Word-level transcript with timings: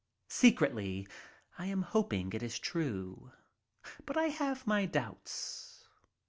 Secretly, 0.31 1.07
I 1.59 1.67
am 1.67 1.83
hoping 1.83 2.33
it 2.33 2.41
is 2.41 2.57
true. 2.57 3.33
But 4.07 4.17
I 4.17 4.29
have 4.29 4.65
my 4.65 4.87
doubts. 4.87 5.85